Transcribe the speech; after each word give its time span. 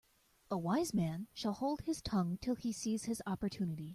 A 0.49 0.57
wise 0.57 0.95
man 0.95 1.27
shall 1.31 1.53
hold 1.53 1.81
his 1.81 2.01
tongue 2.01 2.39
till 2.41 2.55
he 2.55 2.71
sees 2.73 3.03
his 3.05 3.21
opportunity. 3.27 3.89